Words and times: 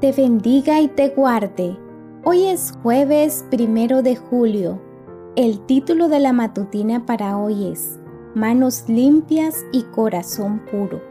te 0.00 0.12
bendiga 0.12 0.80
y 0.80 0.88
te 0.88 1.10
guarde. 1.10 1.76
Hoy 2.24 2.46
es 2.46 2.72
jueves 2.82 3.44
primero 3.50 4.02
de 4.02 4.16
julio. 4.16 4.80
El 5.36 5.60
título 5.66 6.08
de 6.08 6.20
la 6.20 6.32
matutina 6.32 7.04
para 7.04 7.36
hoy 7.36 7.66
es 7.66 7.98
Manos 8.34 8.84
limpias 8.88 9.54
y 9.72 9.82
corazón 9.82 10.62
puro. 10.70 11.02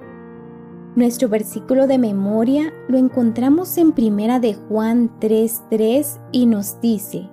Nuestro 0.96 1.30
versículo 1.30 1.86
de 1.86 2.00
memoria 2.00 2.74
lo 2.88 2.98
encontramos 2.98 3.78
en 3.78 3.92
Primera 3.92 4.40
de 4.40 4.56
Juan 4.56 5.12
3:3 5.20 6.20
y 6.32 6.48
nos 6.48 6.82
dice: 6.82 7.30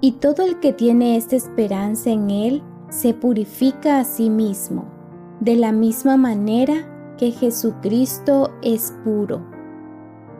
Y 0.00 0.12
todo 0.12 0.42
el 0.42 0.58
que 0.58 0.72
tiene 0.72 1.18
esta 1.18 1.36
esperanza 1.36 2.08
en 2.10 2.30
él 2.30 2.62
se 2.88 3.12
purifica 3.12 3.98
a 3.98 4.04
sí 4.04 4.30
mismo, 4.30 4.86
de 5.40 5.56
la 5.56 5.70
misma 5.70 6.16
manera 6.16 7.14
que 7.18 7.30
Jesucristo 7.30 8.54
es 8.62 8.94
puro. 9.04 9.53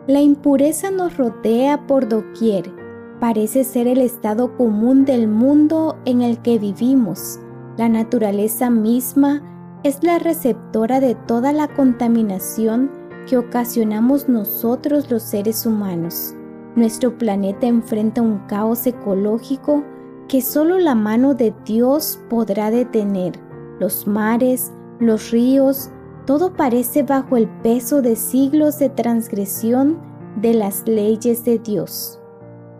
La 0.07 0.21
impureza 0.21 0.91
nos 0.91 1.17
rodea 1.17 1.87
por 1.87 2.07
doquier. 2.07 2.71
Parece 3.19 3.63
ser 3.63 3.87
el 3.87 4.01
estado 4.01 4.55
común 4.55 5.03
del 5.03 5.27
mundo 5.27 5.97
en 6.05 6.21
el 6.21 6.37
que 6.43 6.59
vivimos. 6.59 7.39
La 7.75 7.89
naturaleza 7.89 8.69
misma 8.69 9.41
es 9.83 10.03
la 10.03 10.19
receptora 10.19 10.99
de 10.99 11.15
toda 11.15 11.53
la 11.53 11.67
contaminación 11.67 12.91
que 13.27 13.39
ocasionamos 13.39 14.29
nosotros 14.29 15.09
los 15.09 15.23
seres 15.23 15.65
humanos. 15.65 16.35
Nuestro 16.75 17.17
planeta 17.17 17.65
enfrenta 17.65 18.21
un 18.21 18.37
caos 18.47 18.85
ecológico 18.85 19.83
que 20.27 20.43
solo 20.43 20.77
la 20.77 20.93
mano 20.93 21.33
de 21.33 21.51
Dios 21.65 22.19
podrá 22.29 22.69
detener. 22.69 23.39
Los 23.79 24.05
mares, 24.05 24.71
los 24.99 25.31
ríos, 25.31 25.89
todo 26.25 26.53
parece 26.53 27.03
bajo 27.03 27.37
el 27.37 27.47
peso 27.47 28.01
de 28.01 28.15
siglos 28.15 28.79
de 28.79 28.89
transgresión 28.89 29.97
de 30.41 30.53
las 30.53 30.87
leyes 30.87 31.45
de 31.45 31.59
Dios. 31.59 32.19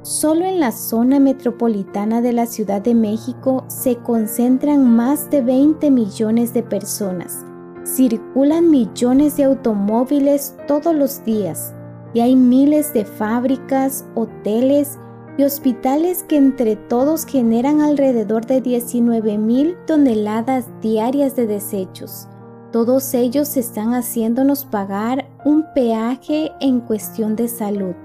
Solo 0.02 0.46
en 0.46 0.60
la 0.60 0.72
zona 0.72 1.20
metropolitana 1.20 2.22
de 2.22 2.34
la 2.34 2.46
Ciudad 2.46 2.82
de 2.82 2.94
México 2.94 3.66
se 3.68 3.96
concentran 3.98 4.88
más 4.96 5.30
de 5.32 5.42
20 5.42 5.90
millones 5.90 6.54
de 6.54 6.62
personas. 6.62 7.44
Circulan 7.84 8.70
millones 8.70 9.38
de 9.38 9.46
automóviles 9.46 10.56
todos 10.68 10.94
los 10.94 11.24
días 11.24 11.74
y 12.14 12.20
hay 12.20 12.36
miles 12.36 12.94
de 12.94 13.04
fábricas, 13.04 14.06
hoteles 14.16 15.00
y 15.38 15.44
hospitales 15.44 16.24
que 16.24 16.38
entre 16.38 16.76
todos 16.76 17.26
generan 17.26 17.82
alrededor 17.82 18.46
de 18.46 18.62
19 18.62 19.38
mil 19.38 19.76
toneladas 19.86 20.68
diarias 20.82 21.36
de 21.36 21.48
desechos. 21.48 22.28
Todos 22.76 23.14
ellos 23.14 23.56
están 23.56 23.94
haciéndonos 23.94 24.66
pagar 24.66 25.30
un 25.46 25.64
peaje 25.74 26.52
en 26.60 26.82
cuestión 26.82 27.38
de 27.38 27.48
salud. 27.48 27.96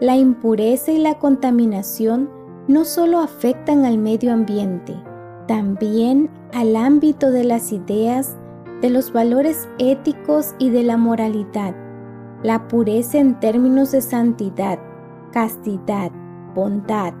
La 0.00 0.16
impureza 0.16 0.90
y 0.90 0.98
la 0.98 1.20
contaminación 1.20 2.28
no 2.66 2.84
solo 2.84 3.20
afectan 3.20 3.84
al 3.84 3.98
medio 3.98 4.32
ambiente, 4.32 4.96
también 5.46 6.28
al 6.52 6.74
ámbito 6.74 7.30
de 7.30 7.44
las 7.44 7.70
ideas, 7.70 8.36
de 8.82 8.90
los 8.90 9.12
valores 9.12 9.68
éticos 9.78 10.56
y 10.58 10.70
de 10.70 10.82
la 10.82 10.96
moralidad. 10.96 11.76
La 12.42 12.66
pureza 12.66 13.18
en 13.18 13.38
términos 13.38 13.92
de 13.92 14.00
santidad, 14.00 14.80
castidad, 15.30 16.10
bondad, 16.56 17.14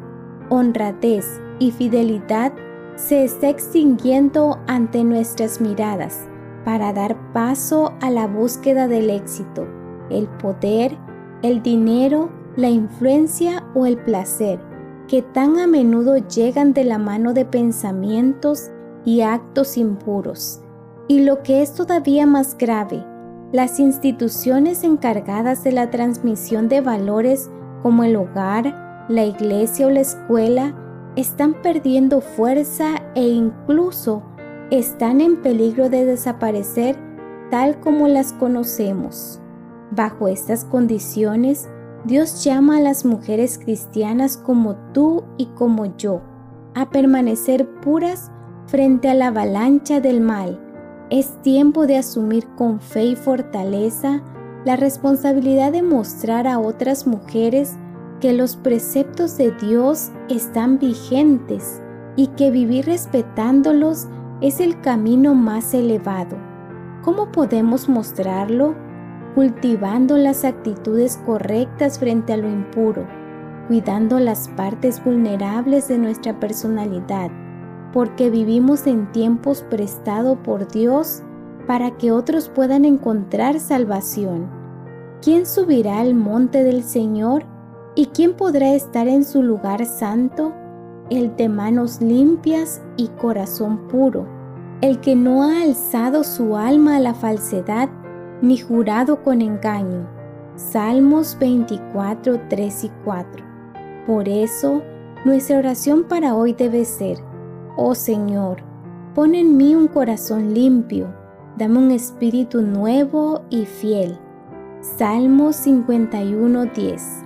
honradez 0.48 1.40
y 1.60 1.70
fidelidad 1.70 2.52
se 2.96 3.22
está 3.22 3.48
extinguiendo 3.48 4.58
ante 4.66 5.04
nuestras 5.04 5.60
miradas 5.60 6.29
para 6.64 6.92
dar 6.92 7.32
paso 7.32 7.92
a 8.00 8.10
la 8.10 8.26
búsqueda 8.26 8.88
del 8.88 9.10
éxito, 9.10 9.66
el 10.10 10.28
poder, 10.28 10.96
el 11.42 11.62
dinero 11.62 12.30
la 12.56 12.68
influencia 12.68 13.64
o 13.74 13.86
el 13.86 13.96
placer 13.96 14.60
que 15.08 15.22
tan 15.22 15.58
a 15.58 15.66
menudo 15.66 16.18
llegan 16.18 16.72
de 16.72 16.84
la 16.84 16.98
mano 16.98 17.32
de 17.32 17.44
pensamientos 17.44 18.70
y 19.04 19.22
actos 19.22 19.76
impuros. 19.76 20.60
Y 21.08 21.22
lo 21.24 21.42
que 21.42 21.62
es 21.62 21.74
todavía 21.74 22.26
más 22.26 22.56
grave, 22.56 23.04
las 23.52 23.80
instituciones 23.80 24.84
encargadas 24.84 25.64
de 25.64 25.72
la 25.72 25.90
transmisión 25.90 26.68
de 26.68 26.80
valores 26.80 27.50
como 27.82 28.04
el 28.04 28.14
hogar, 28.14 29.06
la 29.08 29.24
iglesia 29.24 29.88
o 29.88 29.90
la 29.90 30.00
escuela 30.00 30.76
están 31.16 31.54
perdiendo 31.60 32.20
fuerza 32.20 33.02
e 33.16 33.26
incluso 33.26 34.22
están 34.70 35.20
en 35.20 35.42
peligro 35.42 35.88
de 35.88 36.04
desaparecer 36.04 36.96
tal 37.50 37.80
como 37.80 38.08
las 38.08 38.32
conocemos. 38.32 39.40
Bajo 39.90 40.28
estas 40.28 40.64
condiciones, 40.64 41.68
Dios 42.04 42.44
llama 42.44 42.78
a 42.78 42.80
las 42.80 43.04
mujeres 43.04 43.58
cristianas 43.58 44.36
como 44.36 44.76
tú 44.92 45.24
y 45.36 45.46
como 45.46 45.96
yo 45.96 46.22
a 46.74 46.90
permanecer 46.90 47.68
puras 47.80 48.30
frente 48.66 49.08
a 49.08 49.14
la 49.14 49.28
avalancha 49.28 50.00
del 50.00 50.20
mal. 50.20 50.60
Es 51.10 51.42
tiempo 51.42 51.86
de 51.86 51.96
asumir 51.96 52.46
con 52.56 52.80
fe 52.80 53.04
y 53.04 53.16
fortaleza 53.16 54.22
la 54.64 54.76
responsabilidad 54.76 55.72
de 55.72 55.82
mostrar 55.82 56.46
a 56.46 56.60
otras 56.60 57.06
mujeres 57.06 57.76
que 58.20 58.32
los 58.32 58.56
preceptos 58.56 59.36
de 59.36 59.50
Dios 59.52 60.12
están 60.28 60.78
vigentes 60.78 61.82
y 62.16 62.28
que 62.28 62.50
vivir 62.50 62.86
respetándolos 62.86 64.06
es 64.40 64.60
el 64.60 64.80
camino 64.80 65.34
más 65.34 65.74
elevado. 65.74 66.36
¿Cómo 67.02 67.32
podemos 67.32 67.88
mostrarlo? 67.88 68.74
cultivando 69.34 70.16
las 70.16 70.44
actitudes 70.44 71.18
correctas 71.24 71.98
frente 71.98 72.32
a 72.32 72.36
lo 72.36 72.48
impuro, 72.48 73.06
cuidando 73.68 74.18
las 74.18 74.48
partes 74.48 75.02
vulnerables 75.04 75.88
de 75.88 75.98
nuestra 75.98 76.38
personalidad, 76.40 77.30
porque 77.92 78.30
vivimos 78.30 78.86
en 78.86 79.10
tiempos 79.12 79.62
prestados 79.62 80.38
por 80.38 80.70
Dios 80.70 81.22
para 81.66 81.96
que 81.96 82.10
otros 82.10 82.48
puedan 82.48 82.84
encontrar 82.84 83.60
salvación. 83.60 84.48
¿Quién 85.22 85.46
subirá 85.46 86.00
al 86.00 86.14
monte 86.14 86.64
del 86.64 86.82
Señor? 86.82 87.44
¿Y 87.94 88.06
quién 88.06 88.34
podrá 88.34 88.74
estar 88.74 89.06
en 89.06 89.24
su 89.24 89.42
lugar 89.42 89.84
santo? 89.84 90.54
El 91.10 91.34
de 91.34 91.48
manos 91.48 92.00
limpias 92.00 92.80
y 92.96 93.08
corazón 93.08 93.88
puro, 93.88 94.28
el 94.80 95.00
que 95.00 95.16
no 95.16 95.42
ha 95.42 95.62
alzado 95.62 96.22
su 96.22 96.56
alma 96.56 96.94
a 96.94 97.00
la 97.00 97.14
falsedad 97.14 97.88
ni 98.42 98.58
jurado 98.58 99.20
con 99.20 99.42
engaño. 99.42 100.08
Salmos 100.54 101.36
24, 101.40 102.42
3 102.48 102.84
y 102.84 102.90
4. 103.04 103.44
Por 104.06 104.28
eso, 104.28 104.82
nuestra 105.24 105.58
oración 105.58 106.04
para 106.04 106.36
hoy 106.36 106.52
debe 106.52 106.84
ser, 106.84 107.18
oh 107.76 107.96
Señor, 107.96 108.58
pon 109.12 109.34
en 109.34 109.56
mí 109.56 109.74
un 109.74 109.88
corazón 109.88 110.54
limpio, 110.54 111.12
dame 111.58 111.78
un 111.78 111.90
espíritu 111.90 112.62
nuevo 112.62 113.40
y 113.50 113.66
fiel. 113.66 114.16
Salmos 114.80 115.56
51, 115.56 116.66
10. 116.66 117.24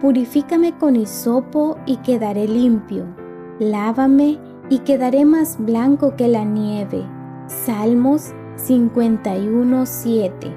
Purifícame 0.00 0.72
con 0.78 0.96
hisopo 0.96 1.76
y 1.84 1.98
quedaré 1.98 2.48
limpio. 2.48 3.25
Lávame 3.58 4.38
y 4.68 4.80
quedaré 4.80 5.24
más 5.24 5.56
blanco 5.58 6.14
que 6.14 6.28
la 6.28 6.44
nieve. 6.44 7.02
Salmos 7.46 8.32
51.7 8.56 10.54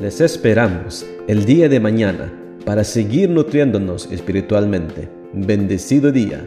Les 0.00 0.20
esperamos 0.20 1.06
el 1.28 1.44
día 1.44 1.68
de 1.68 1.78
mañana 1.78 2.32
para 2.64 2.82
seguir 2.82 3.30
nutriéndonos 3.30 4.10
espiritualmente. 4.10 5.08
Bendecido 5.32 6.10
día. 6.10 6.44